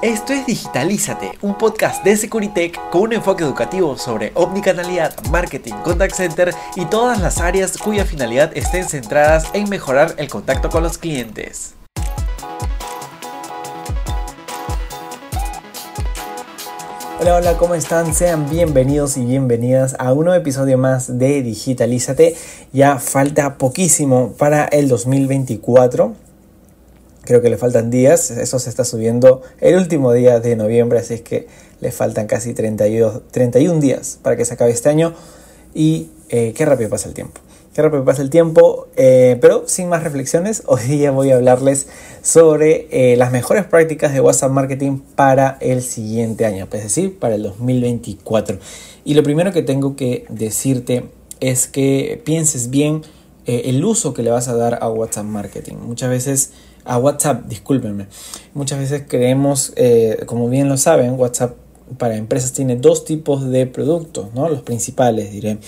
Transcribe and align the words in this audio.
Esto 0.00 0.32
es 0.32 0.46
Digitalízate, 0.46 1.32
un 1.42 1.58
podcast 1.58 2.04
de 2.04 2.16
Securitech 2.16 2.78
con 2.90 3.02
un 3.02 3.14
enfoque 3.14 3.42
educativo 3.42 3.98
sobre 3.98 4.30
omnicanalidad, 4.34 5.12
marketing, 5.28 5.72
contact 5.82 6.14
center 6.14 6.54
y 6.76 6.84
todas 6.84 7.20
las 7.20 7.40
áreas 7.40 7.76
cuya 7.76 8.04
finalidad 8.04 8.56
estén 8.56 8.88
centradas 8.88 9.50
en 9.54 9.68
mejorar 9.68 10.14
el 10.18 10.28
contacto 10.28 10.70
con 10.70 10.84
los 10.84 10.98
clientes. 10.98 11.74
Hola, 17.18 17.34
hola, 17.34 17.56
¿cómo 17.58 17.74
están? 17.74 18.14
Sean 18.14 18.48
bienvenidos 18.48 19.16
y 19.16 19.24
bienvenidas 19.24 19.96
a 19.98 20.12
un 20.12 20.26
nuevo 20.26 20.40
episodio 20.40 20.78
más 20.78 21.18
de 21.18 21.42
Digitalízate. 21.42 22.36
Ya 22.72 23.00
falta 23.00 23.58
poquísimo 23.58 24.34
para 24.38 24.66
el 24.66 24.86
2024 24.86 26.27
creo 27.28 27.42
que 27.42 27.50
le 27.50 27.58
faltan 27.58 27.90
días, 27.90 28.30
eso 28.30 28.58
se 28.58 28.70
está 28.70 28.86
subiendo 28.86 29.42
el 29.60 29.76
último 29.76 30.14
día 30.14 30.40
de 30.40 30.56
noviembre, 30.56 30.98
así 30.98 31.12
es 31.12 31.20
que 31.20 31.46
le 31.78 31.92
faltan 31.92 32.26
casi 32.26 32.54
32, 32.54 33.20
31 33.30 33.80
días 33.80 34.18
para 34.22 34.34
que 34.34 34.46
se 34.46 34.54
acabe 34.54 34.70
este 34.70 34.88
año 34.88 35.12
y 35.74 36.08
eh, 36.30 36.54
qué 36.56 36.64
rápido 36.64 36.88
pasa 36.88 37.06
el 37.06 37.14
tiempo. 37.14 37.38
Qué 37.74 37.82
rápido 37.82 38.02
pasa 38.02 38.22
el 38.22 38.30
tiempo, 38.30 38.88
eh, 38.96 39.36
pero 39.42 39.64
sin 39.68 39.90
más 39.90 40.04
reflexiones, 40.04 40.62
hoy 40.66 40.80
día 40.84 41.10
voy 41.10 41.30
a 41.30 41.36
hablarles 41.36 41.88
sobre 42.22 42.88
eh, 42.90 43.18
las 43.18 43.30
mejores 43.30 43.66
prácticas 43.66 44.14
de 44.14 44.22
WhatsApp 44.22 44.50
Marketing 44.50 44.98
para 45.14 45.58
el 45.60 45.82
siguiente 45.82 46.46
año, 46.46 46.66
es 46.72 46.82
decir, 46.82 47.18
para 47.18 47.34
el 47.34 47.42
2024. 47.42 48.58
Y 49.04 49.12
lo 49.12 49.22
primero 49.22 49.52
que 49.52 49.60
tengo 49.60 49.96
que 49.96 50.24
decirte 50.30 51.04
es 51.40 51.68
que 51.68 52.22
pienses 52.24 52.70
bien 52.70 53.02
el 53.44 53.82
uso 53.82 54.12
que 54.12 54.22
le 54.22 54.30
vas 54.30 54.48
a 54.48 54.54
dar 54.54 54.78
a 54.82 54.90
WhatsApp 54.90 55.24
Marketing. 55.24 55.76
Muchas 55.76 56.10
veces 56.10 56.52
a 56.88 56.96
WhatsApp, 56.98 57.44
discúlpenme. 57.46 58.06
Muchas 58.54 58.78
veces 58.78 59.02
creemos, 59.06 59.72
eh, 59.76 60.22
como 60.24 60.48
bien 60.48 60.70
lo 60.70 60.78
saben, 60.78 61.20
WhatsApp 61.20 61.54
para 61.98 62.16
empresas 62.16 62.52
tiene 62.52 62.76
dos 62.76 63.04
tipos 63.04 63.48
de 63.50 63.66
productos, 63.66 64.32
¿no? 64.34 64.48
Los 64.48 64.62
principales, 64.62 65.30
diré. 65.30 65.58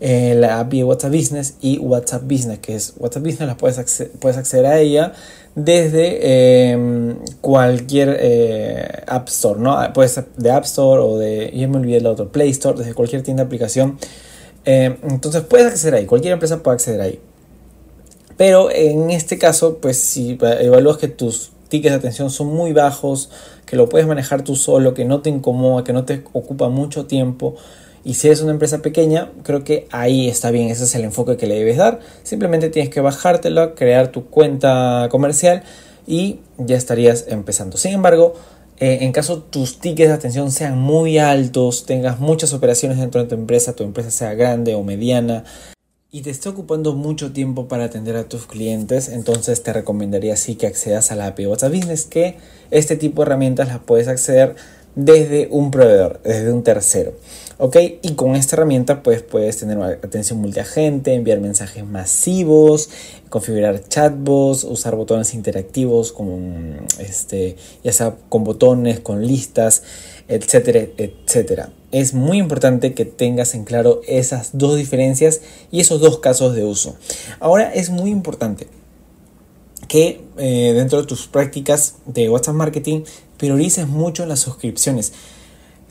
Eh, 0.00 0.34
la 0.34 0.60
API 0.60 0.82
WhatsApp 0.82 1.12
Business 1.12 1.56
y 1.60 1.78
WhatsApp 1.78 2.22
Business, 2.22 2.58
que 2.60 2.74
es 2.74 2.94
WhatsApp 2.98 3.22
Business, 3.22 3.48
la 3.48 3.56
puedes, 3.56 3.78
acceder, 3.78 4.12
puedes 4.12 4.38
acceder 4.38 4.66
a 4.66 4.80
ella 4.80 5.12
desde 5.54 6.70
em, 6.70 7.16
cualquier 7.42 8.16
eh, 8.18 9.02
App 9.06 9.28
Store, 9.28 9.60
¿no? 9.60 9.78
Puede 9.92 10.08
ser 10.08 10.26
de 10.38 10.50
App 10.50 10.64
Store 10.64 11.02
o 11.02 11.18
de, 11.18 11.52
ya 11.54 11.68
me 11.68 11.76
olvidé 11.76 11.98
el 11.98 12.06
otro, 12.06 12.32
Play 12.32 12.48
Store, 12.50 12.78
desde 12.78 12.94
cualquier 12.94 13.22
tienda 13.22 13.42
de 13.42 13.46
aplicación. 13.46 13.98
entonces 14.64 15.42
puedes 15.42 15.66
acceder 15.66 15.94
ahí, 15.96 16.06
cualquier 16.06 16.32
empresa 16.32 16.62
puede 16.62 16.76
acceder 16.76 17.00
ahí. 17.02 17.20
Pero 18.42 18.72
en 18.72 19.12
este 19.12 19.38
caso, 19.38 19.78
pues 19.78 19.98
si 19.98 20.36
evalúas 20.40 20.96
que 20.96 21.06
tus 21.06 21.52
tickets 21.68 21.92
de 21.92 21.98
atención 21.98 22.28
son 22.28 22.48
muy 22.48 22.72
bajos, 22.72 23.30
que 23.66 23.76
lo 23.76 23.88
puedes 23.88 24.08
manejar 24.08 24.42
tú 24.42 24.56
solo, 24.56 24.94
que 24.94 25.04
no 25.04 25.20
te 25.20 25.30
incomoda, 25.30 25.84
que 25.84 25.92
no 25.92 26.04
te 26.04 26.24
ocupa 26.32 26.68
mucho 26.68 27.06
tiempo, 27.06 27.54
y 28.02 28.14
si 28.14 28.26
eres 28.26 28.40
una 28.40 28.50
empresa 28.50 28.82
pequeña, 28.82 29.30
creo 29.44 29.62
que 29.62 29.86
ahí 29.92 30.28
está 30.28 30.50
bien, 30.50 30.70
ese 30.70 30.82
es 30.82 30.94
el 30.96 31.04
enfoque 31.04 31.36
que 31.36 31.46
le 31.46 31.54
debes 31.54 31.76
dar. 31.76 32.00
Simplemente 32.24 32.68
tienes 32.68 32.92
que 32.92 33.00
bajártelo, 33.00 33.76
crear 33.76 34.08
tu 34.08 34.24
cuenta 34.24 35.06
comercial 35.08 35.62
y 36.08 36.40
ya 36.58 36.76
estarías 36.76 37.26
empezando. 37.28 37.76
Sin 37.76 37.92
embargo, 37.92 38.34
eh, 38.78 38.98
en 39.02 39.12
caso 39.12 39.38
tus 39.38 39.78
tickets 39.78 40.08
de 40.08 40.14
atención 40.16 40.50
sean 40.50 40.80
muy 40.80 41.18
altos, 41.18 41.86
tengas 41.86 42.18
muchas 42.18 42.52
operaciones 42.54 42.98
dentro 42.98 43.22
de 43.22 43.28
tu 43.28 43.36
empresa, 43.36 43.76
tu 43.76 43.84
empresa 43.84 44.10
sea 44.10 44.34
grande 44.34 44.74
o 44.74 44.82
mediana, 44.82 45.44
y 46.14 46.20
te 46.20 46.28
está 46.28 46.50
ocupando 46.50 46.94
mucho 46.94 47.32
tiempo 47.32 47.68
para 47.68 47.84
atender 47.84 48.16
a 48.16 48.24
tus 48.24 48.46
clientes, 48.46 49.08
entonces 49.08 49.62
te 49.62 49.72
recomendaría 49.72 50.36
sí 50.36 50.56
que 50.56 50.66
accedas 50.66 51.10
a 51.10 51.16
la 51.16 51.28
API 51.28 51.46
WhatsApp 51.46 51.72
Business, 51.72 52.04
que 52.04 52.36
este 52.70 52.96
tipo 52.96 53.22
de 53.22 53.28
herramientas 53.28 53.68
las 53.68 53.78
puedes 53.78 54.08
acceder 54.08 54.54
desde 54.94 55.48
un 55.50 55.70
proveedor, 55.70 56.20
desde 56.22 56.52
un 56.52 56.62
tercero. 56.64 57.14
¿Ok? 57.56 57.76
Y 58.02 58.12
con 58.12 58.36
esta 58.36 58.56
herramienta 58.56 59.02
pues 59.02 59.22
puedes 59.22 59.56
tener 59.56 59.80
atención 59.80 60.38
multiagente, 60.38 61.14
enviar 61.14 61.40
mensajes 61.40 61.86
masivos, 61.86 62.90
configurar 63.30 63.82
chatbots, 63.88 64.64
usar 64.64 64.96
botones 64.96 65.32
interactivos 65.32 66.12
como 66.12 66.38
este, 66.98 67.56
ya 67.82 67.92
sea 67.92 68.16
con 68.28 68.44
botones, 68.44 69.00
con 69.00 69.26
listas, 69.26 69.82
etcétera, 70.28 70.86
etcétera. 70.96 71.72
Es 71.90 72.14
muy 72.14 72.38
importante 72.38 72.94
que 72.94 73.04
tengas 73.04 73.54
en 73.54 73.64
claro 73.64 74.00
esas 74.06 74.50
dos 74.52 74.76
diferencias 74.76 75.40
y 75.70 75.80
esos 75.80 76.00
dos 76.00 76.18
casos 76.18 76.54
de 76.54 76.64
uso. 76.64 76.96
Ahora 77.40 77.72
es 77.72 77.90
muy 77.90 78.10
importante 78.10 78.66
que 79.88 80.24
eh, 80.38 80.72
dentro 80.74 81.00
de 81.00 81.06
tus 81.06 81.26
prácticas 81.26 81.96
de 82.06 82.30
WhatsApp 82.30 82.54
Marketing 82.54 83.02
priorices 83.36 83.88
mucho 83.88 84.24
las 84.24 84.40
suscripciones. 84.40 85.12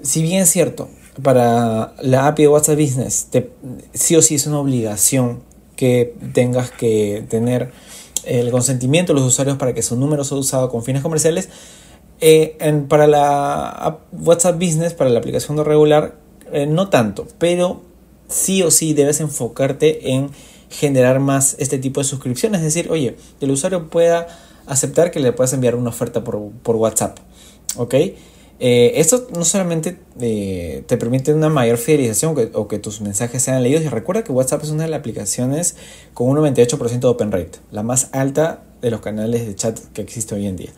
Si 0.01 0.23
bien 0.23 0.41
es 0.41 0.49
cierto, 0.49 0.89
para 1.21 1.93
la 2.01 2.27
API 2.27 2.43
de 2.43 2.49
WhatsApp 2.49 2.79
Business, 2.79 3.27
sí 3.93 4.15
o 4.15 4.21
sí 4.21 4.35
es 4.35 4.47
una 4.47 4.59
obligación 4.59 5.43
que 5.75 6.15
tengas 6.33 6.71
que 6.71 7.25
tener 7.29 7.71
el 8.23 8.51
consentimiento 8.51 9.13
de 9.13 9.19
los 9.19 9.27
usuarios 9.27 9.57
para 9.57 9.73
que 9.73 9.81
su 9.81 9.95
número 9.95 10.23
sea 10.23 10.37
usado 10.37 10.69
con 10.69 10.83
fines 10.83 11.01
comerciales, 11.01 11.49
eh, 12.23 12.85
para 12.87 13.07
la 13.07 13.97
WhatsApp 14.11 14.55
Business, 14.55 14.93
para 14.93 15.09
la 15.09 15.17
aplicación 15.17 15.57
regular, 15.65 16.19
eh, 16.53 16.67
no 16.67 16.87
tanto, 16.89 17.27
pero 17.39 17.81
sí 18.27 18.61
o 18.61 18.69
sí 18.69 18.93
debes 18.93 19.19
enfocarte 19.21 20.11
en 20.11 20.29
generar 20.69 21.19
más 21.19 21.55
este 21.57 21.79
tipo 21.79 21.99
de 21.99 22.03
suscripciones. 22.03 22.59
Es 22.59 22.75
decir, 22.75 22.91
oye, 22.91 23.17
el 23.41 23.49
usuario 23.49 23.89
pueda 23.89 24.27
aceptar 24.67 25.09
que 25.09 25.19
le 25.19 25.33
puedas 25.33 25.51
enviar 25.53 25.73
una 25.73 25.89
oferta 25.89 26.23
por, 26.23 26.75
WhatsApp. 26.75 27.17
¿Ok? 27.75 27.95
Eh, 28.63 28.93
esto 28.97 29.27
no 29.35 29.43
solamente 29.43 29.97
te 30.19 30.97
permite 30.97 31.33
una 31.33 31.49
mayor 31.49 31.79
fidelización 31.79 32.35
o 32.53 32.67
que 32.67 32.77
tus 32.77 33.01
mensajes 33.01 33.41
sean 33.41 33.63
leídos. 33.63 33.83
Y 33.83 33.89
recuerda 33.89 34.23
que 34.23 34.31
WhatsApp 34.31 34.61
es 34.63 34.69
una 34.69 34.83
de 34.83 34.89
las 34.89 34.99
aplicaciones 34.99 35.75
con 36.13 36.29
un 36.29 36.37
98% 36.37 36.99
de 36.99 37.07
open 37.07 37.31
rate, 37.31 37.57
la 37.71 37.81
más 37.81 38.09
alta 38.11 38.61
de 38.79 38.91
los 38.91 39.01
canales 39.01 39.47
de 39.47 39.55
chat 39.55 39.79
que 39.93 40.01
existe 40.03 40.35
hoy 40.35 40.45
en 40.45 40.57
día 40.57 40.69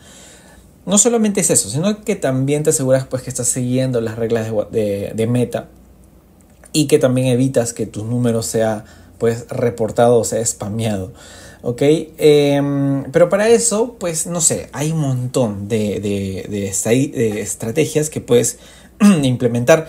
no 0.86 0.98
solamente 0.98 1.40
es 1.40 1.50
eso, 1.50 1.68
sino 1.70 2.02
que 2.02 2.16
también 2.16 2.62
te 2.62 2.70
aseguras 2.70 3.06
pues 3.06 3.22
que 3.22 3.30
estás 3.30 3.48
siguiendo 3.48 4.00
las 4.00 4.16
reglas 4.16 4.48
de, 4.70 5.26
meta 5.28 5.68
y 6.72 6.86
que 6.86 6.98
también 6.98 7.28
evitas 7.28 7.72
que 7.72 7.86
tus 7.86 8.04
números 8.04 8.46
sea 8.46 8.84
pues 9.18 9.46
reportado 9.48 10.18
o 10.18 10.24
sea 10.24 10.44
spameado. 10.44 11.12
¿Ok? 11.62 11.80
Em, 11.80 13.10
pero 13.10 13.30
para 13.30 13.48
eso, 13.48 13.96
pues 13.98 14.26
no 14.26 14.42
sé, 14.42 14.68
hay 14.72 14.92
un 14.92 15.00
montón 15.00 15.66
de, 15.66 15.98
de, 16.00 16.68
estrategias 17.40 18.10
que 18.10 18.20
puedes 18.20 18.58
implementar. 19.22 19.88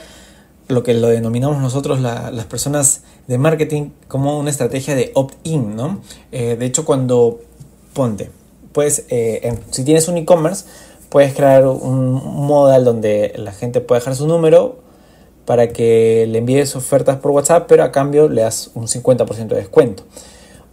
Lo 0.68 0.82
que 0.82 0.96
lo 0.96 1.10
denominamos 1.10 1.62
nosotros 1.62 2.00
las 2.00 2.46
personas 2.46 3.02
de 3.28 3.38
marketing 3.38 3.92
como 4.08 4.40
una 4.40 4.50
estrategia 4.50 4.96
de 4.96 5.12
opt-in, 5.14 5.76
¿no? 5.76 6.02
Eh, 6.32 6.56
de 6.58 6.66
hecho, 6.66 6.86
cuando 6.86 7.40
ponte, 7.94 8.32
pues 8.76 9.06
si 9.72 9.84
tienes 9.86 10.10
un 10.10 10.18
e-commerce, 10.18 10.66
puedes 11.08 11.34
crear 11.34 11.66
un 11.66 12.12
modal 12.12 12.84
donde 12.84 13.32
la 13.38 13.54
gente 13.54 13.80
puede 13.80 14.02
dejar 14.02 14.18
su 14.18 14.28
número 14.28 14.80
para 15.46 15.70
que 15.70 16.28
le 16.28 16.40
envíes 16.40 16.76
ofertas 16.76 17.20
por 17.20 17.32
WhatsApp, 17.32 17.68
pero 17.70 17.84
a 17.84 17.94
cambio 17.94 18.28
le 18.28 18.42
das 18.42 18.72
un 18.76 18.88
50% 18.88 19.48
de 19.48 19.56
descuento. 19.56 20.04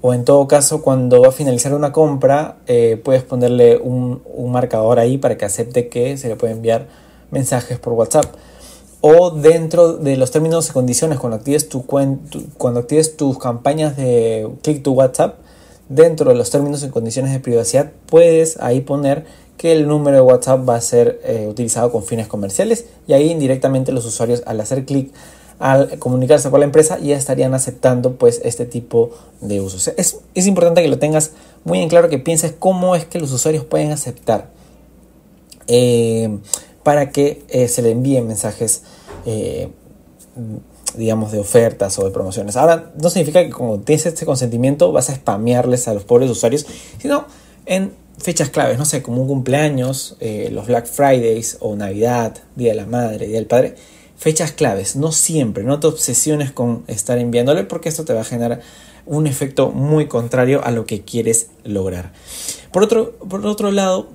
O 0.01 0.15
en 0.15 0.25
todo 0.25 0.49
caso, 0.49 0.83
cuando 0.83 1.23
va 1.23 1.29
a 1.29 1.33
finalizar 1.33 1.75
una 1.75 1.93
compra, 1.93 2.57
eh, 2.67 3.01
puedes 3.05 3.23
ponerle 3.23 3.79
un, 3.79 4.21
marcador 4.51 4.99
ahí 4.99 5.17
para 5.17 5.39
que 5.39 5.45
acepte 5.45 5.89
que 5.89 6.17
se 6.17 6.27
le 6.27 6.35
puede 6.35 6.55
enviar 6.55 6.89
mensajes 7.31 7.79
por 7.79 7.93
WhatsApp. 7.93 8.25
O 9.01 9.31
dentro 9.31 9.93
de 9.93 10.17
los 10.17 10.33
términos 10.33 10.69
y 10.69 10.73
condiciones, 10.73 11.21
cuando 11.21 11.37
actives, 11.37 11.69
tu 11.69 11.87
cuando 11.87 12.81
actives 12.81 13.17
tus 13.17 13.39
campañas 13.39 13.97
de 13.97 14.49
click 14.63 14.83
to 14.83 14.91
WhatsApp, 14.91 15.37
dentro 15.95 16.31
de 16.31 16.37
los 16.37 16.51
términos 16.51 16.83
y 16.83 16.89
condiciones 16.89 17.33
de 17.33 17.41
privacidad, 17.41 17.93
puedes 18.07 18.57
ahí 18.59 18.81
poner 18.81 19.25
que 19.57 19.73
el 19.73 19.87
número 19.87 20.17
de 20.17 20.23
WhatsApp 20.23 20.69
va 20.69 20.77
a 20.77 20.81
ser 20.81 21.21
eh, 21.25 21.47
utilizado 21.49 21.93
con 21.93 22.03
fines 22.03 22.27
comerciales 22.27 22.87
y 23.07 23.13
ahí 23.13 23.31
indirectamente 23.31 23.93
los 23.93 24.05
usuarios 24.05 24.43
al 24.47 24.61
hacer 24.61 24.85
clic 24.85 25.13
al 25.59 25.99
comunicarse 26.01 26.51
con 26.51 26.59
la 26.59 26.67
empresa 26.67 26.99
ya 26.99 27.17
estarían 27.17 27.55
aceptando 27.55 28.17
pues 28.17 28.41
este 28.43 28.67
tipo 28.67 29.11
de 29.41 29.61
usos. 29.61 29.93
Es, 29.97 30.19
es, 30.35 30.47
importante 30.49 30.83
que 30.83 30.89
lo 30.89 30.99
tengas 30.99 31.33
muy 31.63 31.79
en 31.79 31.89
claro, 31.89 32.09
que 32.09 32.19
pienses 32.19 32.53
cómo 32.59 32.97
es 32.97 33.05
que 33.05 33.21
los 33.21 33.31
usuarios 33.31 33.65
pueden 33.65 33.93
aceptar 33.93 34.51
eh, 35.69 36.37
para 36.83 37.11
que 37.11 37.45
eh, 37.49 37.69
se 37.69 37.83
le 37.83 37.93
envíen 37.93 38.27
mensajes 38.27 38.83
digamos 40.97 41.33
de 41.33 41.39
ofertas 41.39 41.99
o 41.99 42.05
de 42.05 42.11
promociones. 42.11 42.57
Ahora 42.57 42.93
no 43.01 43.11
significa 43.11 43.43
que 43.43 43.51
como 43.51 43.79
tienes 43.81 44.07
este 44.07 44.27
consentimiento 44.27 44.93
vas 44.93 45.11
a 45.11 45.15
spamearles 45.15 45.89
a 45.89 45.95
los 45.95 46.05
pobres 46.05 46.31
usuarios, 46.31 46.67
sino 47.01 47.27
en 47.67 47.93
fechas 48.19 48.51
claves, 48.51 48.79
no 48.79 48.85
sé, 48.85 49.03
como 49.03 49.23
un 49.23 49.29
cumpleaños, 49.29 50.17
eh, 50.21 50.51
los 50.53 50.67
Black 50.67 50.87
Fridays 50.87 51.57
o 51.61 51.75
Navidad, 51.77 52.39
Día 52.57 52.71
de 52.71 52.77
la 52.77 52.87
Madre, 52.87 53.27
Día 53.27 53.37
del 53.37 53.47
Padre, 53.47 53.75
fechas 54.17 54.53
claves, 54.53 54.97
no 54.97 55.13
siempre, 55.13 55.65
no 55.65 55.81
te 55.81 55.87
obsesiones 55.87 56.53
con 56.53 56.85
estar 56.87 57.19
enviándole 57.19 57.65
porque 57.65 57.89
esto 57.89 58.05
te 58.05 58.13
va 58.13 58.21
a 58.21 58.25
generar 58.25 58.61
un 59.07 59.27
efecto 59.27 59.71
muy 59.71 60.07
contrario 60.07 60.65
a 60.65 60.71
lo 60.71 60.87
que 60.87 61.03
quieres 61.03 61.49
lograr. 61.65 62.13
Por 62.73 62.83
otro, 62.83 63.13
por 63.29 63.45
otro 63.47 63.71
lado, 63.71 64.09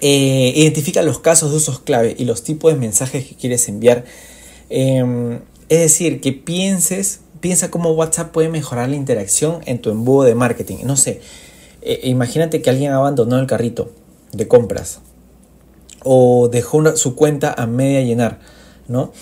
Eh, 0.00 0.52
identifica 0.56 1.02
los 1.02 1.20
casos 1.20 1.50
de 1.50 1.56
usos 1.56 1.78
clave 1.78 2.14
y 2.18 2.24
los 2.24 2.42
tipos 2.42 2.70
de 2.72 2.78
mensajes 2.78 3.24
que 3.24 3.36
quieres 3.36 3.68
enviar. 3.68 4.04
Em, 4.70 5.40
es 5.68 5.80
decir, 5.80 6.20
que 6.20 6.32
pienses, 6.32 7.20
piensa 7.40 7.70
cómo 7.70 7.92
WhatsApp 7.92 8.32
puede 8.32 8.48
mejorar 8.48 8.88
la 8.88 8.96
interacción 8.96 9.60
en 9.66 9.80
tu 9.80 9.90
embudo 9.90 10.24
de 10.24 10.34
marketing. 10.34 10.78
No 10.84 10.96
sé, 10.96 11.20
eh, 11.82 12.00
imagínate 12.04 12.62
que 12.62 12.70
alguien 12.70 12.92
abandonó 12.92 13.38
el 13.38 13.46
carrito 13.46 13.90
de 14.32 14.48
compras 14.48 15.00
o 16.02 16.48
dejó 16.48 16.96
su 16.96 17.14
cuenta 17.14 17.54
a 17.56 17.66
media 17.66 18.00
llenar, 18.02 18.38
¿no? 18.88 19.12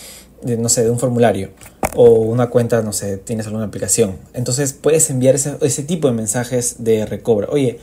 No 0.43 0.69
sé, 0.69 0.83
de 0.83 0.91
un 0.91 0.99
formulario 0.99 1.51
o 1.95 2.11
una 2.11 2.49
cuenta, 2.49 2.83
no 2.83 2.93
sé, 2.93 3.17
tienes 3.19 3.47
alguna 3.47 3.65
aplicación. 3.67 4.17
Entonces 4.33 4.73
puedes 4.73 5.09
enviar 5.11 5.35
ese, 5.35 5.83
tipo 5.83 6.09
de 6.09 6.15
mensajes 6.15 6.77
de 6.79 7.07
recobro. 7.07 7.49
Oye, 7.51 7.79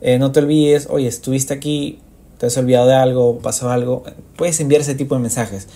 eh, 0.00 0.18
no 0.18 0.32
te 0.32 0.40
olvides, 0.40 0.88
oye, 0.90 1.08
estuviste 1.08 1.54
aquí, 1.54 2.00
te 2.38 2.46
has 2.46 2.56
olvidado 2.56 2.88
de 2.88 2.94
algo, 2.94 3.38
pasó 3.38 3.70
algo. 3.70 4.02
Puedes 4.36 4.58
enviar 4.60 4.80
ese 4.80 4.94
tipo 4.94 5.14
de 5.14 5.20
mensajes. 5.20 5.68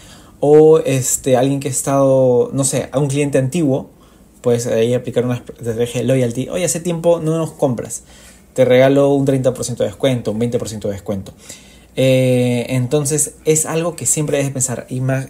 O 0.46 0.78
este, 0.78 1.38
alguien 1.38 1.58
que 1.58 1.68
ha 1.68 1.70
estado, 1.70 2.50
no 2.52 2.64
sé, 2.64 2.90
a 2.92 2.98
un 2.98 3.08
cliente 3.08 3.38
antiguo, 3.38 3.88
puedes 4.42 4.66
ahí 4.66 4.92
aplicar 4.92 5.24
una 5.24 5.36
estrategia 5.36 6.02
de 6.02 6.06
loyalty. 6.06 6.50
Oye, 6.50 6.66
hace 6.66 6.80
tiempo 6.80 7.18
no 7.18 7.38
nos 7.38 7.52
compras. 7.52 8.02
Te 8.52 8.66
regalo 8.66 9.08
un 9.14 9.26
30% 9.26 9.78
de 9.78 9.86
descuento, 9.86 10.32
un 10.32 10.40
20% 10.40 10.80
de 10.80 10.90
descuento. 10.90 11.32
Eh, 11.96 12.66
entonces 12.68 13.36
es 13.46 13.64
algo 13.64 13.96
que 13.96 14.04
siempre 14.04 14.36
debes 14.36 14.52
pensar. 14.52 14.86
Y 14.90 15.00
más, 15.00 15.28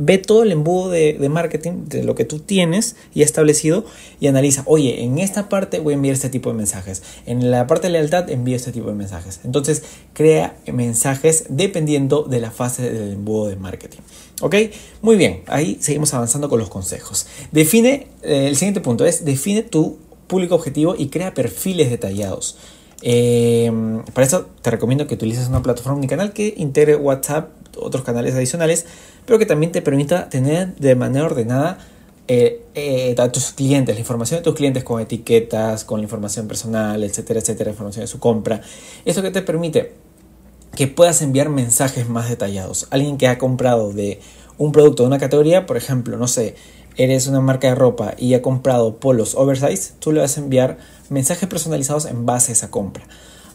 ve 0.00 0.16
todo 0.16 0.42
el 0.42 0.50
embudo 0.50 0.90
de, 0.90 1.28
marketing 1.28 1.84
de 1.86 2.02
lo 2.02 2.14
que 2.14 2.24
tú 2.24 2.38
tienes 2.38 2.96
y 3.14 3.22
establecido 3.22 3.84
y 4.18 4.26
analiza, 4.26 4.62
oye, 4.64 5.04
en 5.04 5.18
esta 5.18 5.48
parte 5.48 5.78
voy 5.78 5.92
a 5.92 5.96
enviar 5.96 6.14
este 6.14 6.30
tipo 6.30 6.50
de 6.50 6.56
mensajes, 6.56 7.02
en 7.26 7.50
la 7.50 7.66
parte 7.66 7.88
de 7.88 7.92
lealtad 7.92 8.30
envío 8.30 8.56
este 8.56 8.72
tipo 8.72 8.88
de 8.88 8.94
mensajes. 8.94 9.40
Entonces, 9.44 9.82
crea 10.14 10.56
mensajes 10.72 11.44
dependiendo 11.50 12.22
de 12.22 12.40
la 12.40 12.50
fase 12.50 12.90
del 12.90 13.12
embudo 13.12 13.48
de 13.48 13.56
marketing. 13.56 14.00
¿Ok? 14.40 14.56
Muy 15.02 15.16
bien, 15.16 15.42
ahí 15.46 15.76
seguimos 15.80 16.14
avanzando 16.14 16.48
con 16.48 16.58
los 16.58 16.70
consejos. 16.70 17.26
Define, 17.52 18.08
eh, 18.22 18.46
el 18.48 18.56
siguiente 18.56 18.80
punto 18.80 19.04
es, 19.04 19.26
define 19.26 19.62
tu 19.62 19.98
público 20.26 20.54
objetivo 20.54 20.94
y 20.96 21.08
crea 21.08 21.34
perfiles 21.34 21.90
detallados. 21.90 22.56
Eh, 23.02 23.70
para 24.14 24.26
eso 24.26 24.46
te 24.62 24.70
recomiendo 24.70 25.06
que 25.06 25.14
utilices 25.14 25.48
una 25.48 25.62
plataforma 25.62 26.06
canal 26.06 26.32
que 26.32 26.54
integre 26.56 26.96
WhatsApp, 26.96 27.50
otros 27.76 28.02
canales 28.04 28.34
adicionales, 28.34 28.86
pero 29.26 29.38
que 29.38 29.46
también 29.46 29.72
te 29.72 29.82
permita 29.82 30.28
tener 30.28 30.74
de 30.76 30.94
manera 30.94 31.24
ordenada 31.24 31.78
eh, 32.28 32.62
eh, 32.74 33.14
a 33.18 33.32
tus 33.32 33.50
clientes, 33.50 33.94
la 33.94 34.00
información 34.00 34.38
de 34.38 34.44
tus 34.44 34.54
clientes 34.54 34.84
con 34.84 35.00
etiquetas, 35.00 35.84
con 35.84 36.00
la 36.00 36.04
información 36.04 36.46
personal, 36.46 37.02
etcétera, 37.02 37.40
etcétera, 37.40 37.70
información 37.70 38.04
de 38.04 38.06
su 38.06 38.20
compra. 38.20 38.60
Esto 39.04 39.22
que 39.22 39.30
te 39.30 39.42
permite 39.42 39.94
que 40.76 40.86
puedas 40.86 41.22
enviar 41.22 41.48
mensajes 41.48 42.08
más 42.08 42.28
detallados. 42.28 42.86
Alguien 42.90 43.18
que 43.18 43.26
ha 43.26 43.38
comprado 43.38 43.92
de 43.92 44.20
un 44.58 44.72
producto 44.72 45.02
de 45.02 45.08
una 45.08 45.18
categoría, 45.18 45.66
por 45.66 45.76
ejemplo, 45.76 46.16
no 46.16 46.28
sé, 46.28 46.54
eres 46.96 47.26
una 47.26 47.40
marca 47.40 47.68
de 47.68 47.74
ropa 47.74 48.14
y 48.16 48.34
ha 48.34 48.42
comprado 48.42 48.96
polos 48.96 49.34
oversize, 49.34 49.94
tú 49.98 50.12
le 50.12 50.20
vas 50.20 50.36
a 50.36 50.40
enviar 50.40 50.78
mensajes 51.08 51.48
personalizados 51.48 52.04
en 52.04 52.26
base 52.26 52.52
a 52.52 52.54
esa 52.54 52.70
compra. 52.70 53.04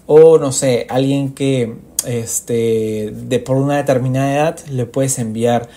O 0.07 0.37
no 0.37 0.51
sé, 0.51 0.85
alguien 0.89 1.33
que 1.33 1.73
este, 2.05 3.11
de, 3.11 3.39
por 3.39 3.57
una 3.57 3.77
determinada 3.77 4.33
edad 4.33 4.59
le 4.69 4.85
puedes 4.85 5.17
enviar 5.19 5.67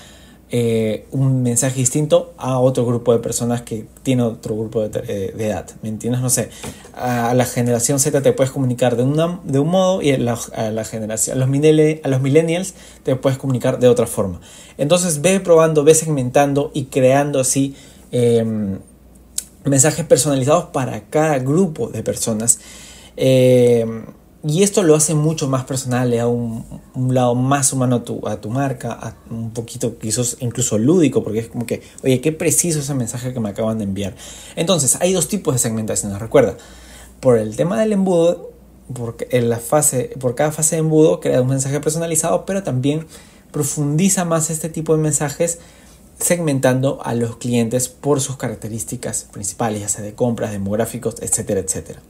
eh, 0.51 1.07
un 1.11 1.43
mensaje 1.43 1.77
distinto 1.77 2.33
a 2.39 2.59
otro 2.59 2.87
grupo 2.87 3.13
de 3.13 3.19
personas 3.19 3.61
que 3.61 3.87
tiene 4.03 4.23
otro 4.23 4.57
grupo 4.57 4.89
de, 4.89 5.01
eh, 5.07 5.35
edad. 5.39 5.67
¿Me 5.83 5.91
entiendes? 5.91 6.23
No 6.23 6.31
sé, 6.31 6.49
a, 6.95 7.35
la 7.35 7.45
generación 7.45 7.99
Z 8.01 8.23
te 8.23 8.33
puedes 8.33 8.51
comunicar 8.51 8.97
de, 8.97 9.05
de 9.45 9.59
un 9.59 9.69
modo 9.69 10.01
y 10.01 10.13
a 10.13 10.19
la, 10.19 10.37
generación, 10.85 11.39
los, 11.39 11.49
a 12.03 12.09
los 12.09 12.21
millennials 12.23 12.75
te 13.03 13.15
puedes 13.17 13.39
comunicar 13.39 13.79
de 13.79 13.89
otra 13.89 14.07
forma. 14.07 14.41
Entonces 14.79 15.21
ve 15.21 15.39
probando, 15.41 15.85
ve 15.85 15.95
segmentando 15.95 16.71
y 16.73 16.87
creando 16.87 17.41
así 17.41 17.75
em, 18.11 18.79
mensajes 19.65 20.07
personalizados 20.07 20.67
para 20.67 21.01
cada 21.11 21.39
grupo 21.41 21.89
de 21.89 22.03
personas. 22.03 22.59
Em, 23.17 24.07
y 24.45 24.63
esto 24.63 24.85
lo 24.85 24.95
hace 24.95 25.15
mucho 25.15 25.49
más 25.49 25.65
personal, 25.65 26.11
le 26.11 26.19
da 26.19 26.29
un, 26.29 26.65
lado 27.11 27.35
más 27.35 27.73
humano 27.73 27.97
a 27.97 28.05
tu, 28.05 28.27
a 28.29 28.41
tu 28.41 28.51
marca, 28.51 29.17
un 29.31 29.51
poquito 29.51 29.99
quizás 29.99 30.37
incluso 30.41 30.79
lúdico, 30.79 31.25
porque 31.25 31.41
es 31.41 31.49
como 31.49 31.67
que, 31.67 31.83
oye, 32.05 32.21
qué 32.21 32.31
preciso 32.31 32.79
ese 32.79 32.95
mensaje 32.95 33.33
que 33.33 33.41
me 33.41 33.49
acaban 33.49 33.79
de 33.79 33.85
enviar. 33.85 34.15
Entonces, 34.55 34.97
hay 35.01 35.13
dos 35.13 35.27
tipos 35.27 35.55
de 35.55 35.59
segmentaciones, 35.59 36.21
recuerda, 36.21 36.57
por 37.21 37.37
el 37.37 37.57
tema 37.57 37.81
del 37.81 37.93
embudo, 37.93 38.53
porque 38.95 39.29
en 39.33 39.49
la 39.49 39.59
fase, 39.59 40.13
por 40.21 40.37
cada 40.37 40.53
fase 40.53 40.77
de 40.77 40.81
embudo 40.81 41.21
crea 41.21 41.43
un 41.43 41.49
mensaje 41.49 41.81
personalizado, 41.81 42.47
pero 42.47 42.63
también 42.63 43.07
profundiza 43.51 44.25
más 44.25 44.51
este 44.51 44.69
tipo 44.69 44.97
de 44.97 45.03
mensajes 45.03 45.59
segmentando 46.21 47.01
a 47.05 47.15
los 47.15 47.37
clientes 47.37 47.89
por 47.89 48.21
sus 48.21 48.37
características 48.37 49.27
principales, 49.33 49.81
ya 49.81 49.89
sea 49.89 50.05
de 50.05 50.15
compras, 50.15 50.53
demográficos, 50.53 51.17
etcétera, 51.21 51.61
etcétera. 51.61 52.01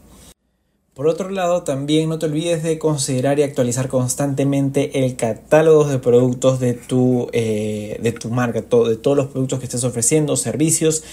Por 0.98 1.06
otro 1.06 1.30
lado, 1.30 1.62
también 1.62 2.08
no 2.08 2.18
te 2.18 2.26
olvides 2.26 2.64
de 2.64 2.76
considerar 2.80 3.38
y 3.38 3.44
actualizar 3.44 3.86
constantemente 3.86 5.04
el 5.04 5.14
catálogo 5.14 5.84
de 5.84 6.00
productos 6.00 6.58
de 6.58 6.74
tu, 6.74 7.28
eh, 7.32 8.00
de 8.02 8.10
tu 8.10 8.30
marca, 8.30 8.62
de 8.62 8.96
todos 8.96 9.16
los 9.16 9.28
productos 9.28 9.60
que 9.60 9.66
estés 9.66 9.84
ofreciendo, 9.84 10.36
servicios. 10.36 11.04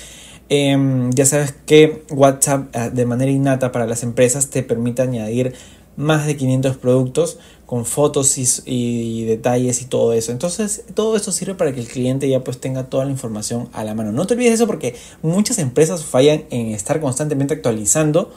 Em, 0.50 1.12
ya 1.12 1.28
sabes 1.28 1.54
que 1.68 2.04
WhatsApp 2.10 2.68
ah, 2.74 2.90
de 2.90 3.06
manera 3.06 3.30
innata 3.30 3.72
para 3.72 3.86
las 3.86 4.02
empresas 4.02 4.50
te 4.50 4.64
permite 4.64 5.04
añadir 5.04 5.54
más 5.96 6.26
de 6.26 6.36
500 6.36 6.78
productos 6.78 7.38
con 7.68 7.86
fotos 7.86 8.40
y, 8.66 9.24
detalles 9.26 9.84
y 9.84 9.86
todo 9.86 10.14
eso. 10.14 10.32
Entonces, 10.32 10.84
todo 10.96 11.16
esto 11.16 11.32
sirve 11.32 11.54
para 11.54 11.74
que 11.76 11.80
el 11.82 11.88
cliente 11.88 12.28
ya 12.28 12.44
pues 12.44 12.60
tenga 12.60 12.86
toda 12.86 13.06
la 13.06 13.12
información 13.12 13.70
a 13.72 13.84
la 13.84 13.94
mano. 13.94 14.12
No 14.12 14.26
te 14.26 14.34
olvides 14.34 14.50
de 14.50 14.56
eso 14.56 14.66
porque 14.66 14.96
muchas 15.22 15.60
empresas 15.60 16.04
fallan 16.04 16.46
en 16.50 16.72
estar 16.72 17.00
constantemente 17.00 17.54
actualizando 17.54 18.32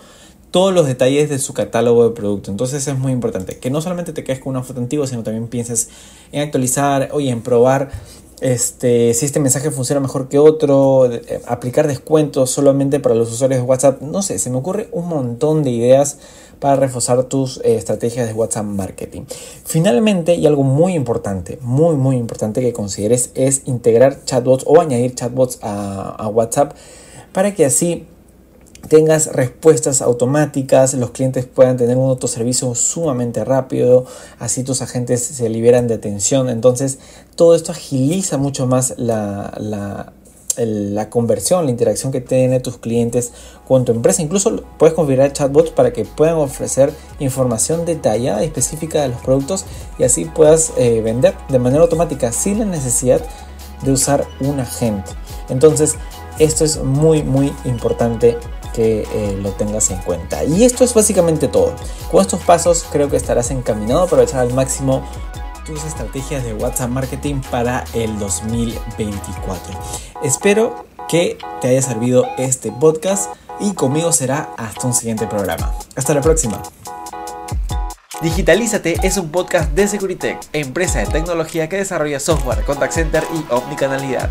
todos 0.50 0.72
los 0.72 0.86
detalles 0.86 1.28
de 1.28 1.38
su 1.38 1.52
catálogo 1.54 2.08
de 2.08 2.14
producto. 2.14 2.50
Entonces 2.50 2.86
es 2.86 2.98
muy 2.98 3.12
importante 3.12 3.58
que 3.58 3.70
no 3.70 3.80
solamente 3.80 4.12
te 4.12 4.24
quedes 4.24 4.40
con 4.40 4.50
una 4.50 4.62
foto 4.62 4.80
antigua, 4.80 5.06
sino 5.06 5.22
también 5.22 5.48
pienses 5.48 5.88
en 6.32 6.42
actualizar, 6.42 7.10
oye, 7.12 7.30
en 7.30 7.42
probar 7.42 7.90
este, 8.40 9.14
si 9.14 9.26
este 9.26 9.40
mensaje 9.40 9.70
funciona 9.70 10.00
mejor 10.00 10.28
que 10.28 10.38
otro, 10.38 11.12
eh, 11.12 11.42
aplicar 11.46 11.88
descuentos 11.88 12.50
solamente 12.50 13.00
para 13.00 13.14
los 13.14 13.32
usuarios 13.32 13.60
de 13.60 13.66
WhatsApp. 13.66 14.00
No 14.00 14.22
sé, 14.22 14.38
se 14.38 14.50
me 14.50 14.56
ocurre 14.56 14.88
un 14.92 15.08
montón 15.08 15.64
de 15.64 15.70
ideas 15.70 16.18
para 16.60 16.76
reforzar 16.76 17.24
tus 17.24 17.58
eh, 17.58 17.74
estrategias 17.76 18.28
de 18.28 18.34
WhatsApp 18.34 18.64
marketing. 18.64 19.22
Finalmente, 19.64 20.34
y 20.36 20.46
algo 20.46 20.62
muy 20.62 20.94
importante, 20.94 21.58
muy, 21.62 21.96
muy 21.96 22.16
importante 22.16 22.60
que 22.60 22.72
consideres 22.72 23.30
es 23.34 23.62
integrar 23.66 24.24
chatbots 24.24 24.64
o 24.66 24.80
añadir 24.80 25.14
chatbots 25.14 25.58
a, 25.62 26.10
a 26.10 26.28
WhatsApp 26.28 26.74
para 27.32 27.54
que 27.54 27.64
así 27.64 28.06
tengas 28.88 29.26
respuestas 29.32 30.02
automáticas, 30.02 30.94
los 30.94 31.10
clientes 31.10 31.46
puedan 31.46 31.76
tener 31.76 31.96
un 31.96 32.10
autoservicio 32.10 32.74
sumamente 32.74 33.44
rápido, 33.44 34.06
así 34.38 34.64
tus 34.64 34.82
agentes 34.82 35.22
se 35.22 35.48
liberan 35.48 35.86
de 35.88 35.98
tensión. 35.98 36.48
Entonces, 36.48 36.98
todo 37.36 37.54
esto 37.54 37.72
agiliza 37.72 38.38
mucho 38.38 38.66
más 38.66 38.94
la, 38.96 39.52
la, 39.58 40.12
la 40.56 41.10
conversión, 41.10 41.64
la 41.66 41.70
interacción 41.70 42.12
que 42.12 42.20
tienen 42.20 42.62
tus 42.62 42.78
clientes 42.78 43.32
con 43.66 43.84
tu 43.84 43.92
empresa. 43.92 44.22
Incluso 44.22 44.62
puedes 44.78 44.94
configurar 44.94 45.32
chatbots 45.32 45.70
para 45.70 45.92
que 45.92 46.04
puedan 46.04 46.36
ofrecer 46.36 46.92
información 47.20 47.84
detallada 47.84 48.42
y 48.42 48.46
específica 48.46 49.02
de 49.02 49.08
los 49.08 49.20
productos 49.20 49.64
y 49.98 50.04
así 50.04 50.24
puedas 50.24 50.72
eh, 50.76 51.00
vender 51.02 51.34
de 51.48 51.58
manera 51.58 51.82
automática 51.82 52.32
sin 52.32 52.58
la 52.58 52.64
necesidad 52.64 53.20
de 53.82 53.92
usar 53.92 54.26
un 54.40 54.60
agente. 54.60 55.12
Entonces, 55.48 55.96
esto 56.38 56.64
es 56.64 56.82
muy, 56.82 57.22
muy 57.22 57.52
importante 57.64 58.36
que 58.78 59.02
eh, 59.12 59.36
lo 59.42 59.50
tengas 59.50 59.90
en 59.90 59.98
cuenta. 60.02 60.44
Y 60.44 60.62
esto 60.62 60.84
es 60.84 60.94
básicamente 60.94 61.48
todo. 61.48 61.74
Con 62.12 62.20
estos 62.20 62.40
pasos 62.42 62.86
creo 62.92 63.10
que 63.10 63.16
estarás 63.16 63.50
encaminado 63.50 64.02
a 64.02 64.04
aprovechar 64.04 64.38
al 64.38 64.54
máximo 64.54 65.02
tus 65.66 65.84
estrategias 65.84 66.44
de 66.44 66.54
WhatsApp 66.54 66.88
Marketing 66.88 67.40
para 67.50 67.84
el 67.92 68.16
2024. 68.20 69.74
Espero 70.22 70.84
que 71.08 71.38
te 71.60 71.68
haya 71.68 71.82
servido 71.82 72.28
este 72.38 72.70
podcast 72.70 73.34
y 73.58 73.74
conmigo 73.74 74.12
será 74.12 74.50
hasta 74.56 74.86
un 74.86 74.94
siguiente 74.94 75.26
programa. 75.26 75.74
Hasta 75.96 76.14
la 76.14 76.20
próxima. 76.20 76.62
Digitalízate 78.22 78.94
es 79.02 79.16
un 79.16 79.32
podcast 79.32 79.72
de 79.72 79.88
Securitech, 79.88 80.38
empresa 80.52 81.00
de 81.00 81.06
tecnología 81.06 81.68
que 81.68 81.78
desarrolla 81.78 82.20
software, 82.20 82.64
contact 82.64 82.92
center 82.92 83.24
y 83.34 83.52
omnicanalidad. 83.52 84.30